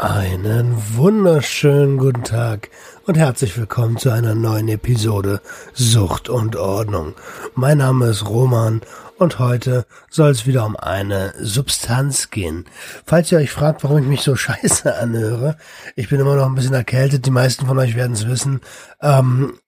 [0.00, 2.70] Einen wunderschönen guten Tag
[3.04, 5.42] und herzlich willkommen zu einer neuen Episode
[5.74, 7.12] Sucht und Ordnung.
[7.54, 8.80] Mein Name ist Roman
[9.18, 12.64] und heute soll es wieder um eine Substanz gehen.
[13.04, 15.58] Falls ihr euch fragt, warum ich mich so scheiße anhöre,
[15.96, 18.62] ich bin immer noch ein bisschen erkältet, die meisten von euch werden es wissen.
[19.02, 19.58] Ähm,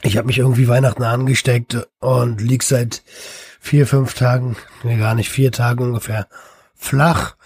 [0.00, 3.02] ich habe mich irgendwie Weihnachten angesteckt und lieg seit
[3.60, 6.26] vier, fünf Tagen, nee, gar nicht vier Tagen ungefähr
[6.74, 7.36] flach.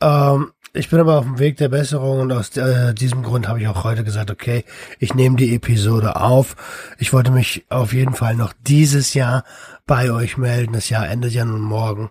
[0.00, 3.60] Ähm, ich bin aber auf dem Weg der Besserung und aus äh, diesem Grund habe
[3.60, 4.64] ich auch heute gesagt, okay,
[4.98, 6.56] ich nehme die Episode auf.
[6.98, 9.44] Ich wollte mich auf jeden Fall noch dieses Jahr
[9.86, 10.72] bei euch melden.
[10.72, 12.08] Das Jahr endet ja nun morgen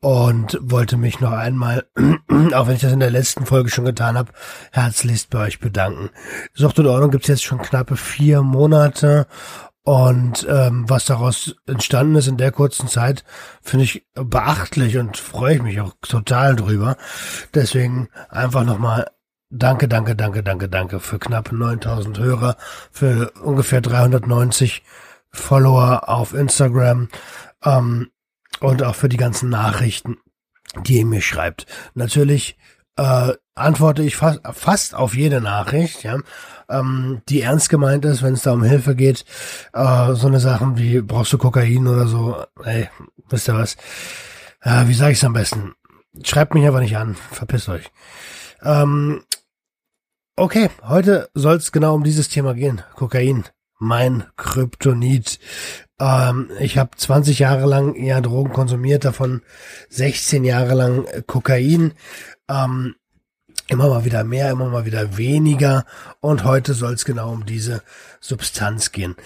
[0.00, 1.86] und wollte mich noch einmal,
[2.52, 4.32] auch wenn ich das in der letzten Folge schon getan habe,
[4.72, 6.10] herzlichst bei euch bedanken.
[6.52, 9.26] Sucht und Ordnung gibt's jetzt schon knappe vier Monate
[9.84, 13.22] und ähm, was daraus entstanden ist in der kurzen Zeit,
[13.62, 16.96] finde ich beachtlich und freue ich mich auch total drüber.
[17.52, 19.10] Deswegen einfach nochmal
[19.50, 22.56] danke, danke, danke, danke, danke für knapp 9000 Hörer,
[22.90, 24.82] für ungefähr 390
[25.30, 27.08] Follower auf Instagram
[27.62, 28.10] ähm,
[28.60, 30.16] und auch für die ganzen Nachrichten,
[30.86, 31.66] die ihr mir schreibt.
[31.92, 32.56] Natürlich
[32.96, 36.18] äh, antworte ich fast, fast auf jede Nachricht, ja
[36.68, 39.24] ähm, die ernst gemeint ist, wenn es da um Hilfe geht.
[39.72, 42.88] Äh, so eine Sachen wie, brauchst du Kokain oder so, ey,
[43.28, 43.76] wisst ihr was?
[44.62, 45.74] Äh, wie sage ich es am besten?
[46.22, 47.90] Schreibt mich einfach nicht an, verpisst euch.
[48.62, 49.22] Ähm,
[50.36, 52.82] okay, heute soll es genau um dieses Thema gehen.
[52.94, 53.44] Kokain,
[53.78, 55.38] mein Kryptonit.
[56.00, 59.42] Ähm, ich habe 20 Jahre lang eher Drogen konsumiert, davon
[59.90, 61.92] 16 Jahre lang Kokain.
[62.48, 62.94] Ähm,
[63.68, 65.86] Immer mal wieder mehr, immer mal wieder weniger.
[66.20, 67.82] Und heute soll es genau um diese
[68.20, 69.16] Substanz gehen.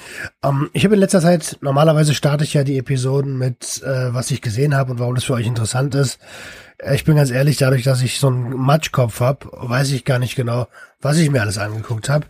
[0.44, 4.30] Ähm, ich habe in letzter Zeit, normalerweise starte ich ja die Episoden mit, äh, was
[4.30, 6.20] ich gesehen habe und warum das für euch interessant ist.
[6.78, 10.20] Äh, ich bin ganz ehrlich, dadurch, dass ich so einen Matschkopf habe, weiß ich gar
[10.20, 10.68] nicht genau,
[11.00, 12.26] was ich mir alles angeguckt habe.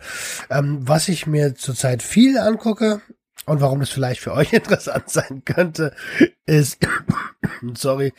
[0.49, 3.01] Ähm, was ich mir zurzeit viel angucke
[3.45, 5.93] und warum das vielleicht für euch interessant sein könnte,
[6.47, 6.79] ist,
[7.75, 8.13] sorry,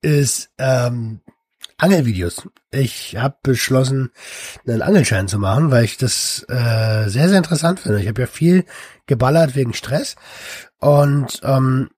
[0.00, 1.20] ist ähm,
[1.78, 2.48] Angelvideos.
[2.70, 4.10] Ich habe beschlossen,
[4.66, 8.00] einen Angelschein zu machen, weil ich das äh, sehr, sehr interessant finde.
[8.00, 8.64] Ich habe ja viel
[9.06, 10.16] geballert wegen Stress
[10.78, 11.90] und ähm,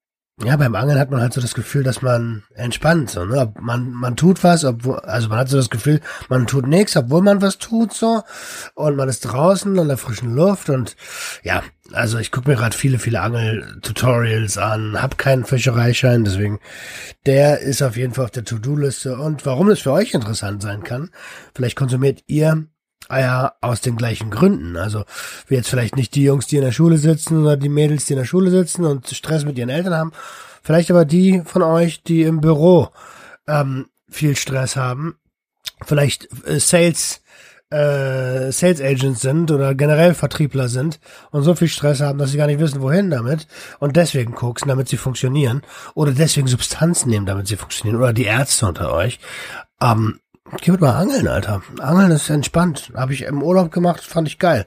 [0.44, 3.53] ja, beim Angeln hat man halt so das Gefühl, dass man entspannt, so, ne?
[3.60, 7.22] Man, man tut was, obwohl, also man hat so das Gefühl, man tut nichts, obwohl
[7.22, 8.22] man was tut, so.
[8.75, 10.94] Und man ist draußen an der frischen Luft und
[11.43, 11.62] ja,
[11.93, 16.60] also ich gucke mir gerade viele, viele Angel-Tutorials an, hab keinen Fischereischein, deswegen
[17.27, 19.16] der ist auf jeden Fall auf der To-Do-Liste.
[19.16, 21.10] Und warum es für euch interessant sein kann,
[21.54, 22.66] vielleicht konsumiert ihr
[23.09, 24.76] Eier aus den gleichen Gründen.
[24.76, 25.04] Also
[25.47, 28.14] wie jetzt vielleicht nicht die Jungs, die in der Schule sitzen oder die Mädels, die
[28.14, 30.12] in der Schule sitzen und Stress mit ihren Eltern haben.
[30.62, 32.88] Vielleicht aber die von euch, die im Büro
[33.47, 35.16] ähm, viel Stress haben.
[35.84, 37.22] Vielleicht äh, Sales
[37.70, 42.38] äh, Sales Agents sind oder generell Vertriebler sind und so viel Stress haben, dass sie
[42.38, 43.47] gar nicht wissen, wohin damit
[43.78, 45.62] und deswegen koksen, damit sie funktionieren
[45.94, 49.20] oder deswegen Substanzen nehmen, damit sie funktionieren oder die Ärzte unter euch.
[49.80, 50.20] Ähm,
[50.56, 51.62] Geht mal angeln, Alter.
[51.78, 52.91] Angeln ist entspannt.
[52.94, 54.66] Habe ich im Urlaub gemacht, fand ich geil.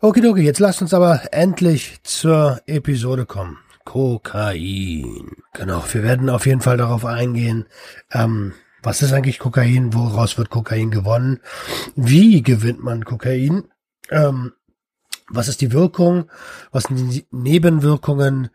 [0.00, 3.58] Okidoki, jetzt lasst uns aber endlich zur Episode kommen.
[3.84, 5.30] Kokain.
[5.54, 7.66] Genau, wir werden auf jeden Fall darauf eingehen,
[8.12, 8.52] ähm,
[8.82, 11.40] was ist eigentlich Kokain, woraus wird Kokain gewonnen,
[11.94, 13.64] wie gewinnt man Kokain,
[14.10, 14.52] ähm,
[15.28, 16.30] was ist die Wirkung,
[16.72, 18.50] was sind die Nebenwirkungen,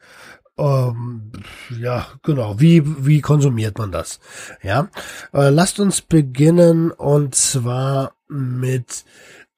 [0.61, 1.31] ähm,
[1.79, 2.59] ja, genau.
[2.59, 4.19] Wie, wie konsumiert man das?
[4.61, 4.89] Ja.
[5.33, 9.05] Äh, lasst uns beginnen und zwar mit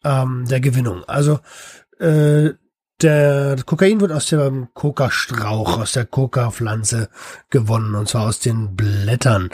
[0.06, 1.04] ähm, der Gewinnung.
[1.04, 1.40] Also
[2.00, 2.52] äh,
[3.02, 7.10] der Kokain wird aus dem Coca-Strauch, aus der Coca-Pflanze
[7.50, 9.50] gewonnen, und zwar aus den Blättern.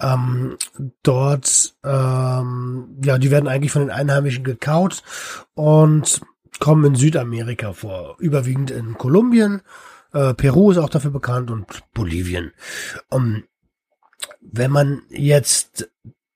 [0.00, 0.58] Ähm,
[1.02, 5.02] dort, ähm, ja, die werden eigentlich von den Einheimischen gekaut
[5.54, 6.20] und
[6.58, 9.62] kommen in Südamerika vor, überwiegend in Kolumbien
[10.12, 12.52] äh, Peru ist auch dafür bekannt und Bolivien.
[13.08, 13.44] Um,
[14.40, 15.90] wenn man jetzt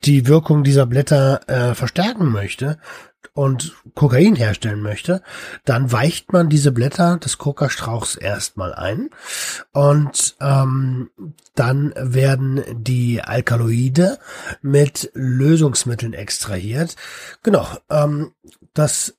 [0.05, 2.79] die Wirkung dieser Blätter äh, verstärken möchte
[3.32, 5.23] und Kokain herstellen möchte,
[5.65, 9.11] dann weicht man diese Blätter des Kokastrauchs erstmal ein
[9.73, 11.11] und ähm,
[11.55, 14.19] dann werden die Alkaloide
[14.61, 16.97] mit Lösungsmitteln extrahiert.
[17.43, 18.32] Genau, ähm,
[18.75, 19.17] das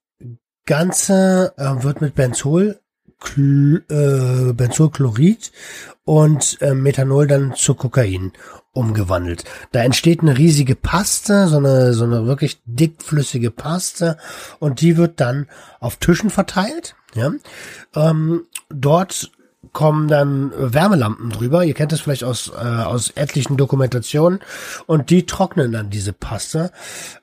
[0.66, 2.80] Ganze äh, wird mit Benzol
[3.38, 5.52] äh, Benzolchlorid
[6.04, 8.32] und äh, Methanol dann zu Kokain
[8.74, 9.46] umgewandelt.
[9.72, 14.18] Da entsteht eine riesige Paste, so eine, so eine wirklich dickflüssige Paste
[14.60, 15.48] und die wird dann
[15.80, 16.96] auf Tischen verteilt.
[17.16, 17.32] Ja?
[17.96, 19.32] Ähm, dort
[19.72, 21.66] kommen dann Wärmelampen drüber.
[21.66, 24.40] Ihr kennt das vielleicht aus, äh, aus etlichen Dokumentationen.
[24.86, 26.72] Und die trocknen dann diese Paste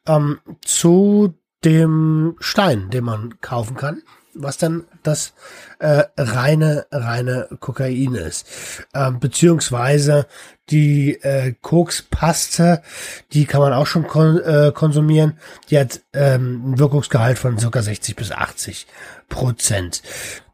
[0.07, 1.35] ähm, zu
[1.65, 4.03] dem Stein, den man kaufen kann
[4.35, 5.35] was dann das
[5.79, 8.47] äh, reine reine Kokain ist,
[8.95, 10.27] ähm, beziehungsweise
[10.71, 12.83] die äh, Kokspaste,
[13.33, 15.39] die kann man auch schon kon äh, konsumieren.
[15.71, 18.87] Die hat ähm, ein Wirkungsgehalt von circa 60 bis 80
[19.29, 20.03] Prozent.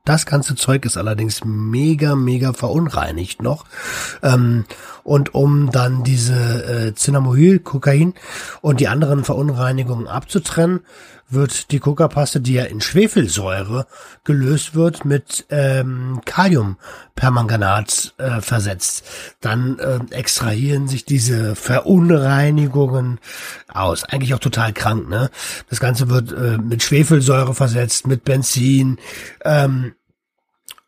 [0.09, 3.67] Das ganze Zeug ist allerdings mega, mega verunreinigt noch.
[4.23, 4.65] Ähm,
[5.05, 8.15] und um dann diese äh, Cinnamohyl, Kokain
[8.63, 10.81] und die anderen Verunreinigungen abzutrennen,
[11.31, 13.87] wird die Coca-Paste, die ja in Schwefelsäure
[14.25, 19.05] gelöst wird, mit ähm, Kaliumpermanganat äh, versetzt.
[19.41, 23.21] Dann äh, extrahieren sich diese Verunreinigungen
[23.69, 24.05] aus.
[24.05, 25.31] Eigentlich auch total krank, ne?
[25.69, 28.99] Das Ganze wird äh, mit Schwefelsäure versetzt, mit Benzin.
[29.45, 29.95] Ähm,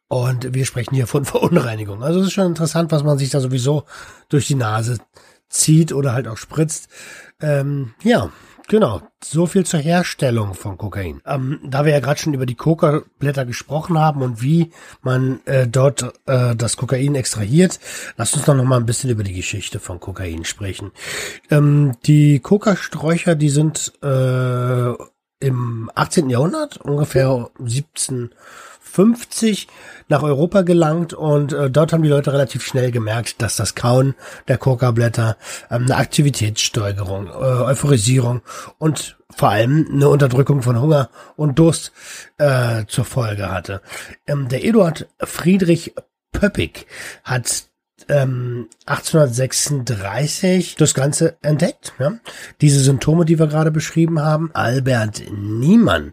[0.08, 2.02] und wir sprechen hier von Verunreinigung.
[2.02, 3.84] Also es ist schon interessant, was man sich da sowieso
[4.28, 4.98] durch die Nase
[5.48, 6.88] zieht oder halt auch spritzt.
[7.40, 8.30] Ähm, ja,
[8.70, 11.20] Genau, so viel zur Herstellung von Kokain.
[11.26, 14.70] Ähm, da wir ja gerade schon über die Coca-Blätter gesprochen haben und wie
[15.02, 17.80] man äh, dort äh, das Kokain extrahiert,
[18.16, 20.92] lasst uns doch noch mal ein bisschen über die Geschichte von Kokain sprechen.
[21.50, 24.92] Ähm, die Coca-Sträucher, die sind äh,
[25.40, 26.30] im 18.
[26.30, 28.30] Jahrhundert, ungefähr 17
[28.90, 29.68] 50
[30.08, 34.14] nach Europa gelangt und äh, dort haben die Leute relativ schnell gemerkt, dass das Kauen
[34.48, 35.36] der Coca-Blätter
[35.70, 38.42] ähm, eine Aktivitätssteigerung, äh, Euphorisierung
[38.78, 41.92] und vor allem eine Unterdrückung von Hunger und Durst
[42.38, 43.80] äh, zur Folge hatte.
[44.26, 45.94] Ähm, der Eduard Friedrich
[46.32, 46.86] Pöppig
[47.24, 47.69] hat
[48.10, 51.94] ähm, 1836 das Ganze entdeckt.
[51.98, 52.14] Ja?
[52.60, 54.50] Diese Symptome, die wir gerade beschrieben haben.
[54.52, 56.12] Albert Niemann,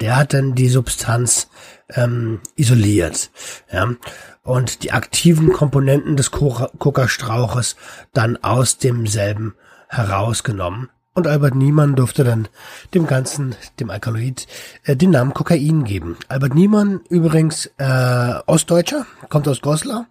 [0.00, 1.48] der hat dann die Substanz
[1.88, 3.30] ähm, isoliert.
[3.72, 3.94] Ja?
[4.42, 7.76] Und die aktiven Komponenten des Coca-Strauches
[8.12, 9.54] dann aus demselben
[9.88, 10.90] herausgenommen.
[11.12, 12.48] Und Albert Niemann durfte dann
[12.94, 14.46] dem Ganzen, dem Alkaloid,
[14.84, 16.16] äh, den Namen Kokain geben.
[16.28, 20.06] Albert Niemann übrigens äh, Ostdeutscher, kommt aus Goslar.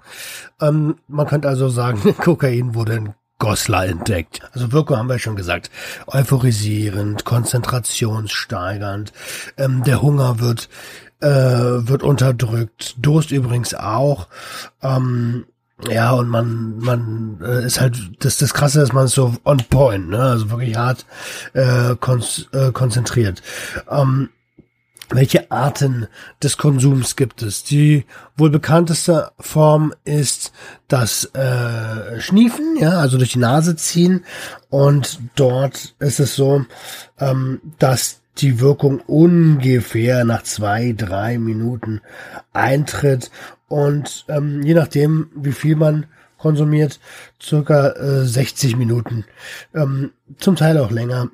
[0.59, 4.41] Ähm, man könnte also sagen, Kokain wurde in Goslar entdeckt.
[4.51, 5.71] Also Wirkung haben wir schon gesagt.
[6.07, 9.13] Euphorisierend, konzentrationssteigernd.
[9.57, 10.67] Ähm, der Hunger wird
[11.21, 12.95] äh, wird unterdrückt.
[12.97, 14.27] Durst übrigens auch.
[14.81, 15.45] Ähm,
[15.87, 19.59] ja, und man, man äh, ist halt, das, das Krasse ist, man ist so on
[19.69, 20.19] point, ne?
[20.19, 21.05] Also wirklich hart
[21.53, 21.95] äh, äh,
[22.73, 23.41] konzentriert.
[23.89, 24.29] Ähm,
[25.11, 26.07] welche Arten
[26.43, 27.63] des Konsums gibt es?
[27.63, 28.05] Die
[28.37, 30.51] wohl bekannteste Form ist
[30.87, 34.23] das äh, Schniefen, ja, also durch die Nase ziehen.
[34.69, 36.65] Und dort ist es so,
[37.19, 42.01] ähm, dass die Wirkung ungefähr nach zwei, drei Minuten
[42.53, 43.31] eintritt
[43.67, 46.05] und ähm, je nachdem, wie viel man
[46.37, 46.99] konsumiert,
[47.41, 49.25] circa äh, 60 Minuten,
[49.75, 51.29] ähm, zum Teil auch länger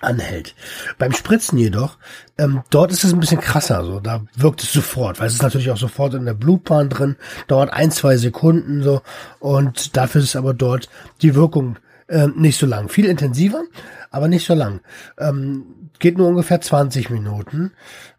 [0.00, 0.54] anhält.
[0.98, 1.98] Beim Spritzen jedoch,
[2.38, 5.42] ähm, dort ist es ein bisschen krasser, so da wirkt es sofort, weil es ist
[5.42, 7.16] natürlich auch sofort in der Blutbahn drin,
[7.48, 9.02] dauert ein, zwei Sekunden so
[9.40, 10.88] und dafür ist aber dort
[11.22, 11.76] die Wirkung
[12.08, 12.88] äh, nicht so lang.
[12.88, 13.62] Viel intensiver,
[14.10, 14.80] aber nicht so lang.
[15.18, 17.72] Ähm, geht nur ungefähr 20 Minuten.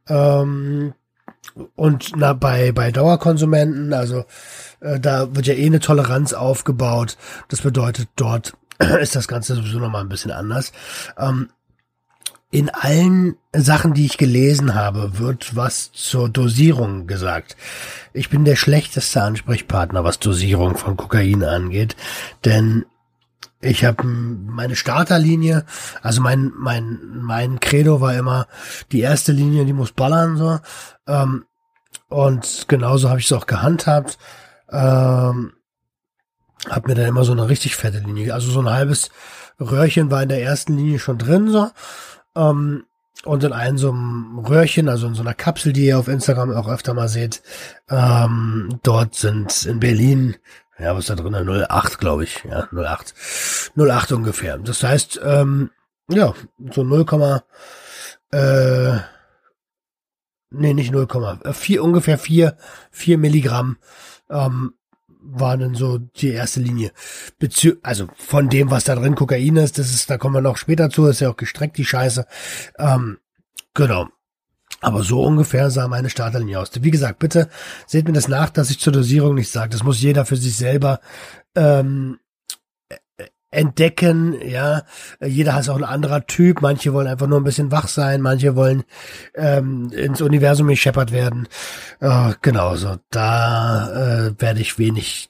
[0.08, 0.94] Ähm,
[1.76, 4.26] und na, bei, bei Dauerkonsumenten, also
[4.82, 7.18] äh, da wird ja eh eine Toleranz aufgebaut.
[7.48, 8.58] Das bedeutet, dort
[9.00, 10.72] ist das Ganze sowieso nochmal ein bisschen anders.
[11.18, 11.50] Ähm,
[12.52, 17.58] in allen Sachen, die ich gelesen habe, wird was zur Dosierung gesagt.
[18.14, 21.98] Ich bin der schlechteste Ansprechpartner, was Dosierung von Kokain angeht,
[22.46, 22.86] denn
[23.62, 25.66] ich habe meine Starterlinie,
[26.02, 28.48] also mein mein mein Credo war immer
[28.92, 30.60] die erste Linie, die muss ballern so.
[31.08, 31.46] Ähm,
[32.10, 34.18] und genauso habe ich es auch gehandhabt.
[34.70, 35.54] Ähm,
[36.70, 39.10] hab mir dann immer so eine richtig fette Linie, also so ein halbes
[39.60, 41.70] Röhrchen war in der ersten Linie schon drin so.
[42.36, 42.86] Ähm,
[43.24, 46.52] und in einem so einem Röhrchen, also in so einer Kapsel, die ihr auf Instagram
[46.52, 47.42] auch öfter mal seht,
[47.90, 50.36] ähm, dort sind in Berlin
[50.78, 51.34] ja, was ist da drin?
[51.34, 52.44] 08, glaube ich.
[52.44, 53.14] Ja, 08.
[53.78, 54.58] 08 ungefähr.
[54.58, 55.70] Das heißt, ähm,
[56.10, 56.34] ja,
[56.72, 57.06] so 0,
[58.32, 58.98] äh,
[60.52, 61.08] nee, nicht 0,
[61.52, 62.58] 4, ungefähr 4,
[62.92, 63.78] 4 Milligramm,
[64.30, 64.74] ähm,
[65.08, 66.92] war dann so die erste Linie.
[67.40, 70.58] Bezü also von dem, was da drin Kokain ist, das ist, da kommen wir noch
[70.58, 72.28] später zu, ist ja auch gestreckt, die Scheiße.
[72.78, 73.18] Ähm,
[73.74, 74.08] genau.
[74.86, 76.70] Aber so ungefähr sah meine Starterlinie aus.
[76.80, 77.50] Wie gesagt, bitte
[77.88, 79.72] seht mir das nach, dass ich zur Dosierung nicht sage.
[79.72, 81.00] Das muss jeder für sich selber
[81.56, 82.20] ähm,
[83.50, 84.84] entdecken, ja.
[85.26, 86.62] Jeder ist auch ein anderer Typ.
[86.62, 88.84] Manche wollen einfach nur ein bisschen wach sein, manche wollen
[89.34, 91.48] ähm, ins Universum gescheppert werden.
[92.00, 95.30] Äh, genau, so da äh, werde ich wenig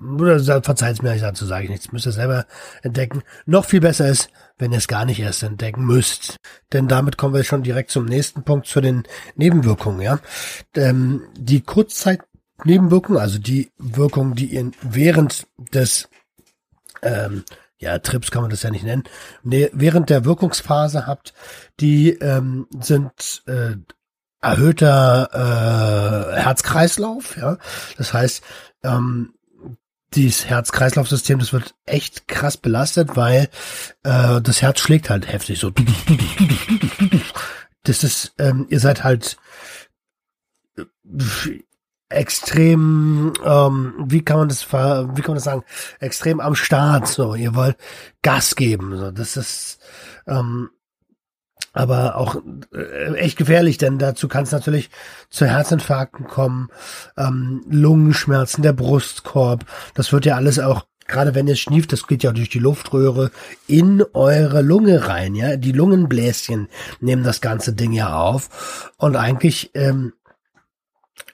[0.00, 2.46] oder verzeiht mir, dazu sage ich nichts, müsst ihr selber
[2.82, 3.22] entdecken.
[3.46, 6.36] Noch viel besser ist, wenn ihr es gar nicht erst entdecken müsst.
[6.72, 9.04] Denn damit kommen wir schon direkt zum nächsten Punkt, zu den
[9.36, 10.18] Nebenwirkungen, ja.
[10.74, 16.08] Ähm, die Kurzzeitnebenwirkungen, also die Wirkung, die ihr während des
[17.02, 17.44] ähm,
[17.78, 19.04] ja, Trips kann man das ja nicht nennen,
[19.42, 21.32] nee, während der Wirkungsphase habt,
[21.80, 23.76] die ähm, sind äh,
[24.42, 25.30] erhöhter
[26.36, 27.58] äh, Herzkreislauf, ja.
[27.96, 28.42] Das heißt,
[28.82, 29.34] ähm,
[30.14, 33.48] dieses Herz-Kreislauf-System, das wird echt krass belastet, weil
[34.02, 35.72] äh, das Herz schlägt halt heftig so.
[37.82, 39.38] Das ist, ähm, ihr seid halt
[42.10, 44.76] extrem, ähm, wie kann man das, wie
[45.22, 45.64] kann man das sagen,
[46.00, 47.08] extrem am Start.
[47.08, 47.76] So, ihr wollt
[48.22, 48.98] Gas geben.
[48.98, 49.78] So, das ist
[50.26, 50.70] ähm,
[51.72, 52.36] aber auch
[52.74, 54.90] äh, echt gefährlich, denn dazu kann es natürlich
[55.28, 56.68] zu Herzinfarkten kommen,
[57.16, 59.64] ähm, Lungenschmerzen, der Brustkorb.
[59.94, 63.30] Das wird ja alles auch gerade wenn ihr schnieft, das geht ja durch die Luftröhre
[63.66, 65.56] in eure Lunge rein, ja.
[65.56, 66.68] Die Lungenbläschen
[67.00, 68.92] nehmen das ganze Ding ja auf.
[68.96, 70.12] Und eigentlich ähm,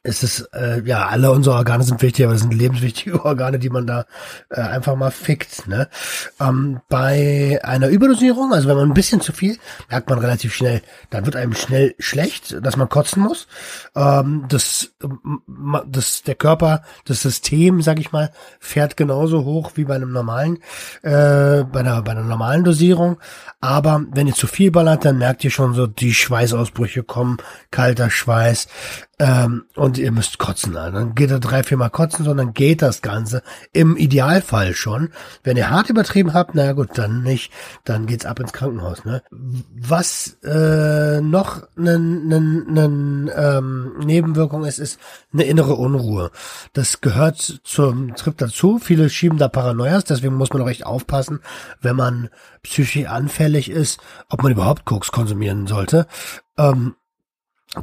[0.06, 3.70] es ist, äh, ja, alle unsere Organe sind wichtig, aber es sind lebenswichtige Organe, die
[3.70, 4.06] man da
[4.50, 5.66] äh, einfach mal fickt.
[5.66, 5.88] Ne?
[6.40, 9.58] Ähm, bei einer Überdosierung, also wenn man ein bisschen zu viel,
[9.90, 13.48] merkt man relativ schnell, dann wird einem schnell schlecht, dass man kotzen muss.
[13.94, 14.92] Ähm, das,
[15.86, 20.58] das, der Körper, das System, sag ich mal, fährt genauso hoch wie bei einem normalen,
[21.02, 23.18] äh, bei einer, bei einer normalen Dosierung.
[23.60, 27.38] Aber wenn ihr zu viel ballert, dann merkt ihr schon so, die Schweißausbrüche kommen,
[27.70, 28.68] kalter Schweiß,
[29.18, 30.76] ähm, und ihr müsst kotzen.
[30.76, 33.42] Also dann geht er drei, vier Mal kotzen, sondern geht das Ganze
[33.72, 35.10] im Idealfall schon.
[35.42, 37.50] Wenn ihr hart übertrieben habt, na gut, dann nicht,
[37.84, 39.06] dann geht's ab ins Krankenhaus.
[39.06, 39.22] Ne?
[39.30, 45.00] Was äh, noch eine ne, ne, ähm, Nebenwirkung ist, ist
[45.32, 46.30] eine innere Unruhe.
[46.74, 48.78] Das gehört zum Trip dazu.
[48.78, 51.40] Viele schieben da Paranoias, deswegen muss man auch echt aufpassen,
[51.80, 52.28] wenn man
[52.62, 56.06] psychisch anfällig ist, ob man überhaupt Koks konsumieren sollte.
[56.58, 56.96] Ähm,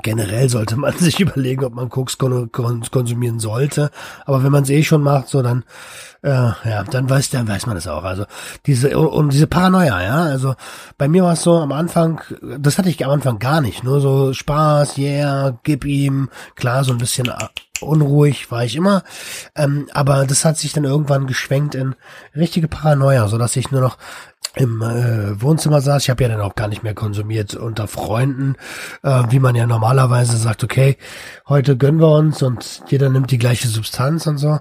[0.02, 3.92] Generell sollte man sich überlegen, ob man Koks konsumieren sollte.
[4.26, 5.64] Aber wenn man es eh schon macht, so dann,
[6.22, 8.04] äh, ja, dann weiß, dann weiß man es auch.
[8.04, 8.26] Also
[8.66, 10.24] diese und diese Paranoia, ja.
[10.24, 10.56] Also
[10.98, 12.22] bei mir war es so am Anfang,
[12.58, 13.84] das hatte ich am Anfang gar nicht.
[13.84, 17.32] Nur so Spaß, yeah, gib ihm, klar, so ein bisschen
[17.82, 19.04] unruhig war ich immer.
[19.56, 21.96] Ähm, aber das hat sich dann irgendwann geschwenkt in
[22.36, 23.98] richtige Paranoia, so dass ich nur noch
[24.56, 26.04] im äh, Wohnzimmer saß.
[26.04, 28.56] Ich habe ja dann auch gar nicht mehr konsumiert unter Freunden,
[29.02, 30.98] äh, wie man ja normalerweise sagt, okay,
[31.48, 34.60] heute gönnen wir uns und jeder nimmt die gleiche Substanz und so.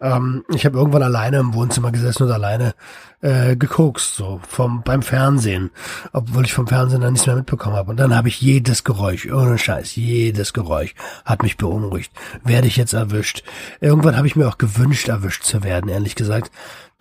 [0.00, 2.74] Ähm, ich habe irgendwann alleine im Wohnzimmer gesessen und alleine
[3.20, 5.70] äh, gekokst, so vom beim Fernsehen,
[6.12, 7.90] obwohl ich vom Fernsehen dann nichts mehr mitbekommen habe.
[7.90, 12.12] Und dann habe ich jedes Geräusch, ohne Scheiß, jedes Geräusch hat mich beunruhigt.
[12.44, 13.42] Werde ich jetzt erwischt?
[13.80, 16.50] Irgendwann habe ich mir auch gewünscht, erwischt zu werden, ehrlich gesagt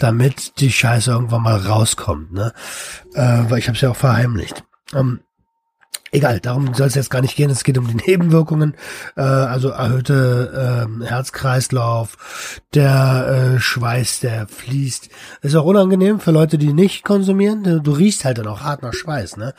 [0.03, 2.53] damit die Scheiße irgendwann mal rauskommt, ne?
[3.13, 4.63] Äh, weil ich habe es ja auch verheimlicht.
[4.93, 5.21] Ähm,
[6.11, 7.49] egal, darum soll es jetzt gar nicht gehen.
[7.49, 8.75] Es geht um die Nebenwirkungen,
[9.15, 15.09] äh, also erhöhte äh, Herzkreislauf, der äh, Schweiß, der fließt.
[15.41, 17.81] Ist auch unangenehm für Leute, die nicht konsumieren.
[17.81, 19.53] Du, riechst halt dann auch hart nach Schweiß, ne?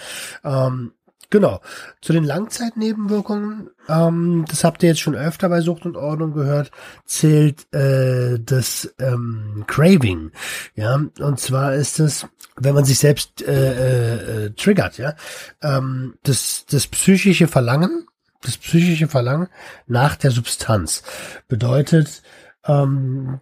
[0.45, 0.93] Ähm,
[1.31, 1.61] Genau.
[2.00, 6.71] Zu den Langzeitnebenwirkungen, ähm, das habt ihr jetzt schon öfter bei Sucht und Ordnung gehört,
[7.04, 10.33] zählt äh, das ähm, Craving.
[10.75, 12.26] Ja, und zwar ist es,
[12.57, 15.14] wenn man sich selbst äh, äh, triggert, ja,
[15.62, 18.07] ähm, das, das psychische Verlangen,
[18.43, 19.49] das psychische Verlangen
[19.87, 21.02] nach der Substanz
[21.49, 22.23] bedeutet,
[22.66, 23.40] ähm,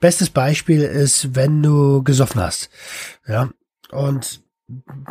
[0.00, 2.70] bestes Beispiel ist, wenn du gesoffen hast,
[3.26, 3.50] ja,
[3.90, 4.42] und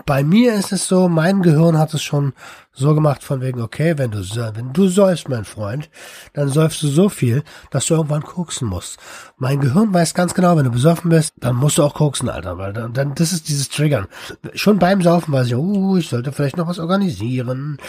[0.05, 2.33] bei mir ist es so, mein Gehirn hat es schon
[2.73, 5.89] so gemacht von wegen, okay, wenn du, wenn du säufst, mein Freund,
[6.33, 8.99] dann säufst du so viel, dass du irgendwann koksen musst.
[9.37, 12.59] Mein Gehirn weiß ganz genau, wenn du besoffen bist, dann musst du auch koksen, Alter,
[12.59, 14.05] weil dann, dann das ist dieses Triggern.
[14.53, 17.79] Schon beim Saufen weiß ich, uh, ich sollte vielleicht noch was organisieren.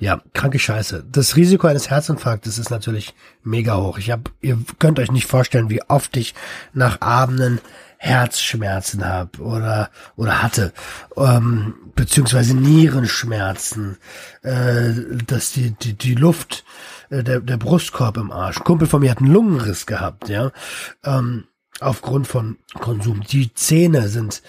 [0.00, 1.04] Ja, kranke Scheiße.
[1.12, 3.98] Das Risiko eines Herzinfarktes ist natürlich mega hoch.
[3.98, 6.34] Ich hab, ihr könnt euch nicht vorstellen, wie oft ich
[6.72, 7.60] nach Abenden
[8.04, 10.72] Herzschmerzen habe oder oder hatte
[11.16, 13.96] ähm, beziehungsweise Nierenschmerzen,
[14.42, 14.92] äh,
[15.26, 16.64] dass die die die Luft
[17.08, 18.58] äh, der der Brustkorb im Arsch.
[18.58, 20.52] Ein Kumpel von mir hat einen Lungenriss gehabt, ja.
[21.02, 21.44] Ähm,
[21.80, 23.22] aufgrund von Konsum.
[23.22, 24.42] Die Zähne sind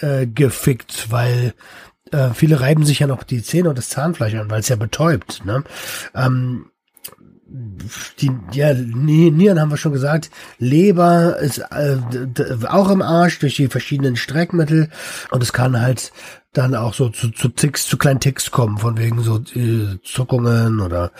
[0.00, 1.54] äh, gefickt, weil
[2.12, 4.76] äh, viele reiben sich ja noch die Zähne und das Zahnfleisch an, weil es ja
[4.76, 5.44] betäubt.
[5.44, 5.64] Ne?
[6.14, 6.70] Ähm,
[8.18, 11.96] die ja, Nieren haben wir schon gesagt, Leber ist äh,
[12.66, 14.90] auch im Arsch durch die verschiedenen Streckmittel.
[15.30, 16.12] Und es kann halt
[16.52, 20.80] dann auch so zu, zu Ticks, zu kleinen Ticks kommen, von wegen so äh, Zuckungen
[20.80, 21.12] oder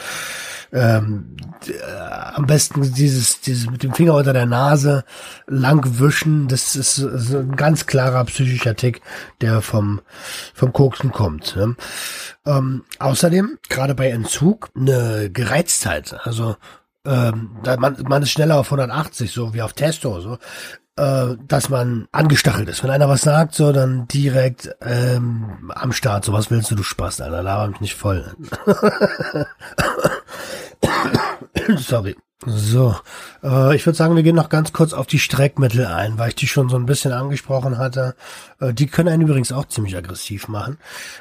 [0.72, 5.04] ähm, äh, am besten dieses, dieses mit dem Finger unter der Nase
[5.46, 6.48] lang wischen.
[6.48, 9.02] Das ist, so ein ganz klarer psychischer Tick,
[9.40, 10.00] der vom,
[10.54, 11.56] vom Koksen kommt.
[11.56, 11.76] Ne?
[12.46, 16.16] Ähm, außerdem, gerade bei Entzug, eine Gereiztheit.
[16.24, 16.56] Also
[17.04, 20.38] ähm, man, man ist schneller auf 180, so wie auf Testo, so
[20.98, 22.82] äh, dass man angestachelt ist.
[22.82, 26.24] Wenn einer was sagt, so dann direkt ähm, am Start.
[26.24, 28.34] So was willst du, du Spaß, Alter, laber mich nicht voll.
[31.76, 32.16] Sorry.
[32.46, 32.94] So,
[33.42, 36.36] äh, ich würde sagen, wir gehen noch ganz kurz auf die Streckmittel ein, weil ich
[36.36, 38.14] die schon so ein bisschen angesprochen hatte.
[38.60, 40.78] Äh, die können einen übrigens auch ziemlich aggressiv machen.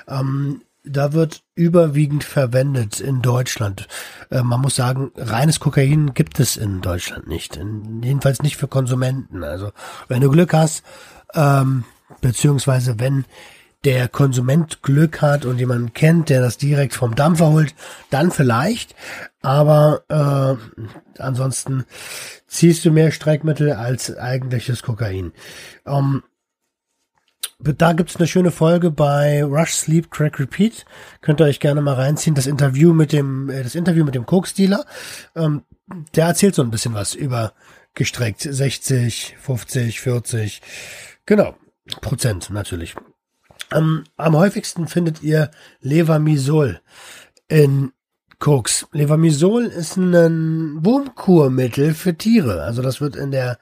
[0.07, 3.87] Ähm, da wird überwiegend verwendet in Deutschland.
[4.29, 7.55] Äh, man muss sagen, reines Kokain gibt es in Deutschland nicht.
[7.57, 9.43] In, jedenfalls nicht für Konsumenten.
[9.43, 9.71] Also
[10.07, 10.83] wenn du Glück hast,
[11.33, 11.83] ähm,
[12.21, 13.25] beziehungsweise wenn
[13.83, 17.75] der Konsument Glück hat und jemanden kennt, der das direkt vom Dampfer holt,
[18.09, 18.95] dann vielleicht.
[19.41, 21.85] Aber äh, ansonsten
[22.47, 25.31] ziehst du mehr Streckmittel als eigentliches Kokain.
[25.85, 26.23] Ähm,
[27.59, 30.85] da gibt's eine schöne Folge bei Rush Sleep Crack Repeat.
[31.21, 32.35] Könnt ihr euch gerne mal reinziehen.
[32.35, 34.85] Das Interview mit dem, äh, das Interview mit dem Coke-Dealer.
[35.35, 35.63] Ähm,
[36.15, 37.53] der erzählt so ein bisschen was über
[37.93, 40.61] gestreckt 60, 50, 40.
[41.25, 41.55] Genau.
[42.01, 42.95] Prozent natürlich.
[43.73, 46.81] Ähm, am häufigsten findet ihr Levamisol
[47.47, 47.91] in
[48.39, 48.87] Koks.
[48.91, 52.63] Levamisol ist ein Wurmkurmittel für Tiere.
[52.63, 53.57] Also das wird in der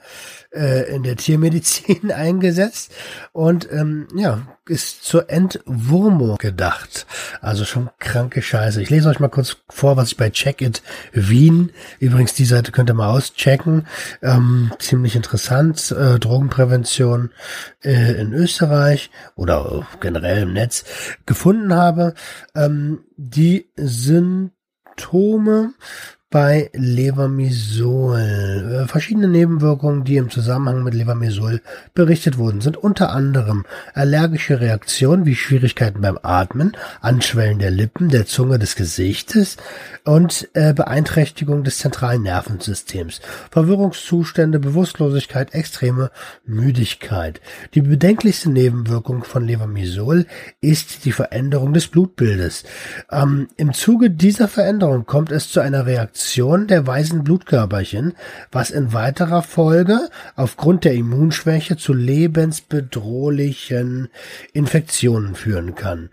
[0.52, 2.92] äh, in der Tiermedizin eingesetzt
[3.32, 7.06] und ähm, ja ist zur Entwurmung gedacht.
[7.40, 8.82] Also schon kranke Scheiße.
[8.82, 10.82] Ich lese euch mal kurz vor, was ich bei Check It
[11.14, 11.72] Wien.
[12.00, 13.86] Übrigens die Seite könnt ihr mal auschecken.
[14.24, 15.92] Ähm, ziemlich interessant.
[15.92, 17.32] Äh, Drogenprävention
[17.84, 20.84] äh, in Österreich oder generell im Netz
[21.28, 22.16] gefunden habe.
[22.56, 24.52] Ähm, die sind
[24.98, 25.74] Symptome
[26.36, 28.20] bei Levermisol.
[28.20, 31.62] Äh, verschiedene Nebenwirkungen, die im Zusammenhang mit Levermisol
[31.94, 38.26] berichtet wurden, sind unter anderem allergische Reaktionen wie Schwierigkeiten beim Atmen, Anschwellen der Lippen, der
[38.26, 39.56] Zunge, des Gesichtes
[40.04, 46.12] und äh, Beeinträchtigung des zentralen Nervensystems, Verwirrungszustände, Bewusstlosigkeit, extreme
[46.46, 47.40] Müdigkeit.
[47.76, 50.26] Die bedenklichste Nebenwirkung von Levermisol
[50.60, 52.66] ist die Veränderung des Blutbildes.
[53.10, 58.14] Ähm, Im Zuge dieser Veränderung kommt es zu einer Reaktion Reduktion der weißen Blutkörperchen,
[58.52, 64.10] was in weiterer Folge aufgrund der Immunschwäche zu lebensbedrohlichen
[64.52, 66.10] Infektionen führen kann.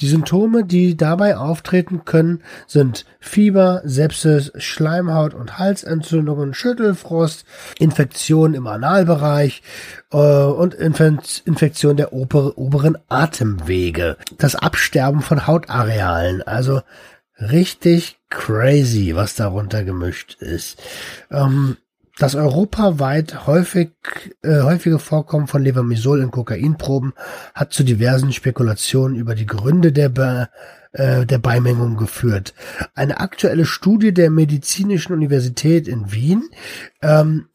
[0.00, 7.44] Die Symptome, die dabei auftreten können, sind Fieber, Sepsis, Schleimhaut- und Halsentzündungen, Schüttelfrost,
[7.78, 9.62] Infektionen im Analbereich
[10.10, 14.16] äh, und Infektion der oberen Atemwege.
[14.38, 16.80] Das Absterben von Hautarealen, also
[17.38, 20.82] richtig crazy, was darunter gemischt ist.
[21.30, 21.76] Ähm,
[22.18, 23.90] das europaweit häufig,
[24.42, 27.14] äh, häufige Vorkommen von Levermisol in Kokainproben
[27.54, 30.48] hat zu diversen Spekulationen über die Gründe der, Be
[30.92, 32.52] äh, der Beimengung geführt.
[32.94, 36.44] Eine aktuelle Studie der Medizinischen Universität in Wien
[37.00, 37.48] ähm,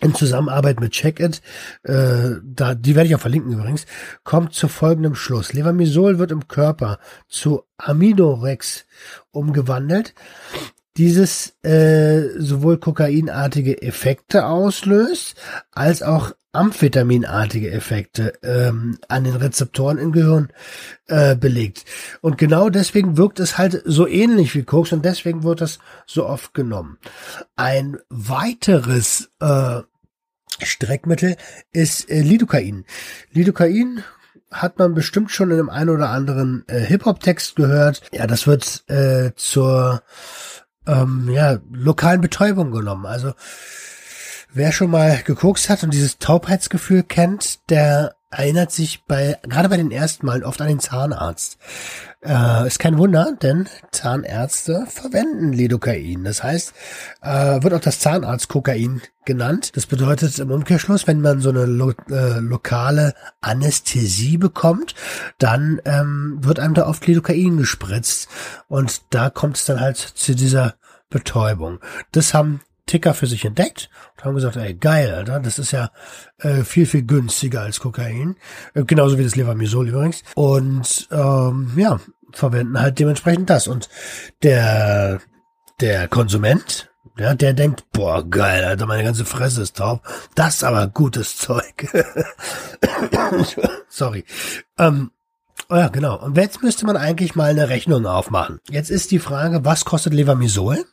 [0.00, 1.40] in Zusammenarbeit mit Checkit,
[1.82, 3.86] äh, da, die werde ich auch verlinken übrigens,
[4.22, 5.52] kommt zu folgendem Schluss.
[5.52, 8.86] Levamisol wird im Körper zu Aminorex
[9.30, 10.14] umgewandelt,
[10.96, 15.36] dieses äh, sowohl kokainartige Effekte auslöst,
[15.72, 20.48] als auch amphetaminartige Effekte ähm, an den Rezeptoren im Gehirn
[21.06, 21.84] äh, belegt.
[22.20, 26.26] Und genau deswegen wirkt es halt so ähnlich wie Koks und deswegen wird es so
[26.26, 26.98] oft genommen.
[27.56, 29.80] Ein weiteres äh,
[30.62, 31.36] Streckmittel
[31.72, 32.84] ist äh, Lidocain.
[33.32, 34.04] Lidocain
[34.50, 38.02] hat man bestimmt schon in einem einen oder anderen äh, Hip-Hop-Text gehört.
[38.12, 40.02] Ja, das wird äh, zur
[40.86, 43.06] ähm, ja, lokalen Betäubung genommen.
[43.06, 43.32] Also
[44.54, 49.76] wer schon mal gekokst hat und dieses Taubheitsgefühl kennt, der erinnert sich bei, gerade bei
[49.76, 51.58] den ersten Malen oft an den Zahnarzt.
[52.20, 56.24] Äh, ist kein Wunder, denn Zahnärzte verwenden Lidocain.
[56.24, 56.72] Das heißt,
[57.22, 59.76] äh, wird auch das Zahnarztkokain genannt.
[59.76, 64.94] Das bedeutet im Umkehrschluss, wenn man so eine lo äh, lokale Anästhesie bekommt,
[65.38, 68.28] dann ähm, wird einem da oft Lidocain gespritzt.
[68.68, 70.74] Und da kommt es dann halt zu dieser
[71.10, 71.78] Betäubung.
[72.10, 75.90] Das haben Ticker für sich entdeckt und haben gesagt, ey, geil, Alter, das ist ja
[76.38, 78.36] äh, viel, viel günstiger als Kokain.
[78.74, 80.22] Äh, genauso wie das Levamisol übrigens.
[80.34, 82.00] Und ähm, ja,
[82.32, 83.68] verwenden halt dementsprechend das.
[83.68, 83.88] Und
[84.42, 85.20] der,
[85.80, 90.02] der Konsument, ja, der denkt, boah, geil, Alter, meine ganze Fresse ist taub.
[90.34, 91.88] Das ist aber gutes Zeug.
[93.88, 94.24] Sorry.
[94.78, 95.10] Ähm,
[95.70, 96.22] oh ja, genau.
[96.22, 98.60] Und jetzt müsste man eigentlich mal eine Rechnung aufmachen.
[98.68, 100.84] Jetzt ist die Frage, was kostet Levamisol?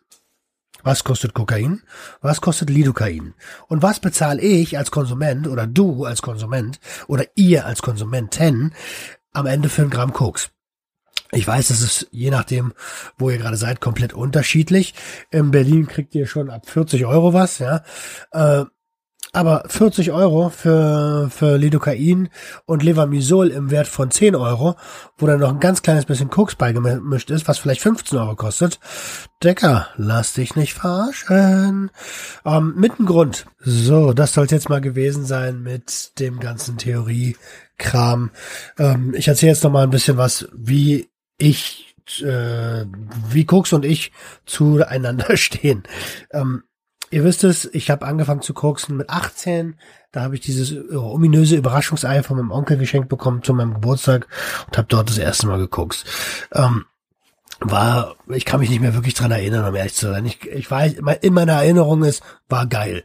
[0.83, 1.81] Was kostet Kokain?
[2.21, 3.33] Was kostet Lidocain?
[3.67, 8.73] Und was bezahle ich als Konsument oder du als Konsument oder ihr als Konsumenten
[9.33, 10.49] am Ende für ein Gramm Koks?
[11.33, 12.73] Ich weiß, das ist je nachdem,
[13.17, 14.93] wo ihr gerade seid, komplett unterschiedlich.
[15.29, 17.83] In Berlin kriegt ihr schon ab 40 Euro was, ja.
[19.33, 22.27] Aber 40 Euro für, für Lidocain
[22.65, 24.75] und Levamisol im Wert von 10 Euro,
[25.17, 28.81] wo dann noch ein ganz kleines bisschen Koks beigemischt ist, was vielleicht 15 Euro kostet.
[29.41, 31.91] Decker, lass dich nicht verarschen.
[32.45, 33.45] Ähm, mit einem Grund.
[33.59, 38.31] So, das sollte jetzt mal gewesen sein mit dem ganzen Theorie-Kram.
[38.77, 42.85] Ähm, ich erzähle jetzt noch mal ein bisschen was, wie ich, äh,
[43.29, 44.11] wie Koks und ich
[44.45, 45.83] zueinander stehen.
[46.31, 46.63] Ähm,
[47.11, 49.75] Ihr wisst es, ich habe angefangen zu koksen mit 18.
[50.11, 54.27] Da habe ich dieses äh, ominöse Überraschungsei von meinem Onkel geschenkt bekommen zu meinem Geburtstag
[54.67, 56.05] und habe dort das erste Mal gekokst.
[56.53, 56.85] Ähm,
[57.59, 60.25] war, ich kann mich nicht mehr wirklich dran erinnern, um ehrlich zu sein.
[60.25, 63.03] Ich, ich weiß, in meiner Erinnerung ist, war geil.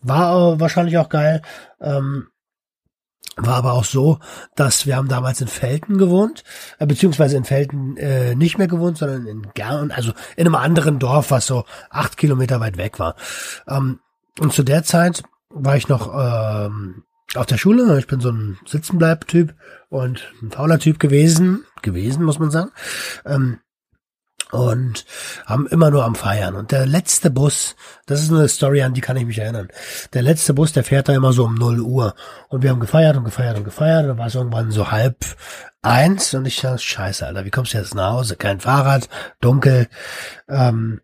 [0.00, 1.42] War wahrscheinlich auch geil.
[1.80, 2.28] Ähm,
[3.36, 4.18] war aber auch so,
[4.56, 6.44] dass wir haben damals in Felten gewohnt,
[6.78, 10.98] äh, beziehungsweise in Felten äh, nicht mehr gewohnt, sondern in Gern, also in einem anderen
[10.98, 13.16] Dorf, was so acht Kilometer weit weg war.
[13.68, 14.00] Ähm,
[14.38, 17.98] und zu der Zeit war ich noch ähm, auf der Schule.
[17.98, 19.54] Ich bin so ein Sitzenbleib-Typ
[19.88, 22.70] und ein fauler Typ gewesen, gewesen muss man sagen.
[23.24, 23.58] Ähm,
[24.50, 25.04] und
[25.46, 26.54] haben immer nur am Feiern.
[26.54, 29.68] Und der letzte Bus, das ist eine Story, an die kann ich mich erinnern.
[30.12, 32.14] Der letzte Bus, der fährt da immer so um 0 Uhr.
[32.48, 34.02] Und wir haben gefeiert und gefeiert und gefeiert.
[34.02, 35.24] Und dann war es irgendwann so halb
[35.82, 36.34] eins.
[36.34, 38.36] Und ich dachte, scheiße, Alter, wie kommst du jetzt nach Hause?
[38.36, 39.08] Kein Fahrrad,
[39.40, 39.88] dunkel.
[40.48, 41.00] Ähm,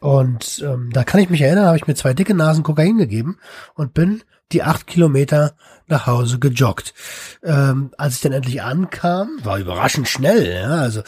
[0.00, 3.38] und ähm, da kann ich mich erinnern, habe ich mir zwei dicke Nasen Kokain gegeben
[3.74, 5.54] und bin die acht Kilometer
[5.86, 6.94] nach Hause gejoggt.
[7.42, 11.00] Ähm, als ich dann endlich ankam, war überraschend schnell, ja, also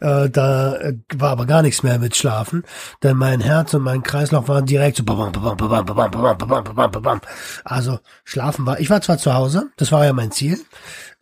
[0.00, 2.64] äh, da äh, war aber gar nichts mehr mit Schlafen,
[3.02, 6.64] denn mein Herz und mein Kreislauf waren direkt so babam, babam, babam, babam, babam, babam,
[6.64, 7.20] babam, babam.
[7.64, 10.58] Also schlafen war, ich war zwar zu Hause, das war ja mein Ziel,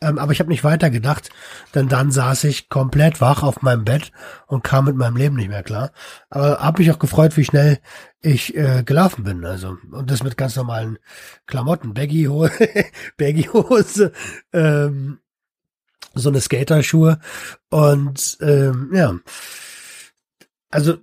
[0.00, 1.30] ähm, aber ich habe nicht weiter gedacht,
[1.74, 4.12] denn dann saß ich komplett wach auf meinem Bett
[4.46, 5.90] und kam mit meinem Leben nicht mehr klar.
[6.30, 7.78] Aber habe mich auch gefreut, wie schnell
[8.22, 9.44] ich äh, gelaufen bin.
[9.44, 10.98] Also und das mit ganz normalen
[11.46, 12.52] Klamotten, Baggy Hose,
[13.16, 14.12] Baggy Hose,
[14.52, 15.18] ähm,
[16.14, 17.18] so eine Skaterschuhe
[17.70, 19.18] und ähm, ja.
[20.70, 20.98] Also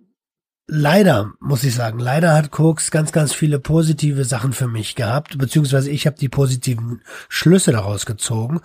[0.70, 5.38] Leider, muss ich sagen, leider hat Koks ganz, ganz viele positive Sachen für mich gehabt,
[5.38, 8.60] beziehungsweise ich habe die positiven Schlüsse daraus gezogen,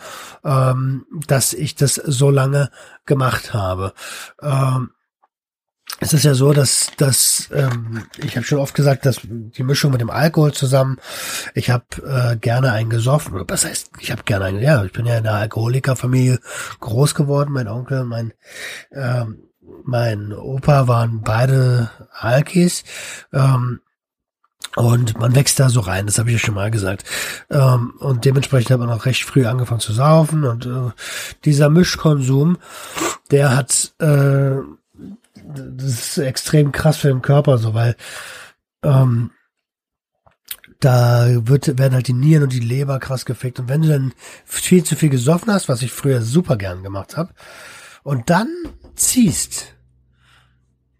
[0.44, 2.70] ähm, dass ich das so lange
[3.06, 3.94] gemacht habe.
[4.42, 4.90] Ähm,
[6.02, 9.92] es ist ja so, dass, dass ähm, ich habe schon oft gesagt, dass die Mischung
[9.92, 10.98] mit dem Alkohol zusammen,
[11.54, 13.40] ich habe äh, gerne einen gesoffen.
[13.46, 16.40] Was heißt, ich habe gerne einen, ja, ich bin ja in einer Alkoholikerfamilie
[16.80, 18.32] groß geworden, mein Onkel, mein
[18.92, 19.44] ähm,
[19.84, 22.84] mein Opa waren beide Alkis.
[23.32, 23.80] Ähm,
[24.74, 27.04] und man wächst da so rein, das habe ich ja schon mal gesagt.
[27.50, 30.44] Ähm, und dementsprechend hat man auch recht früh angefangen zu saufen.
[30.44, 30.90] Und äh,
[31.44, 32.56] dieser Mischkonsum,
[33.30, 34.56] der hat, äh,
[35.44, 37.96] das ist extrem krass für den Körper, so weil
[38.82, 39.30] ähm,
[40.80, 43.60] da wird, werden halt die Nieren und die Leber krass gefickt.
[43.60, 44.12] Und wenn du dann
[44.44, 47.32] viel zu viel gesoffen hast, was ich früher super gern gemacht habe,
[48.02, 48.48] und dann
[48.96, 49.74] ziehst,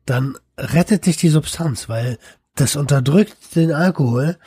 [0.07, 2.19] dann rettet dich die Substanz, weil
[2.55, 4.39] das unterdrückt den Alkohol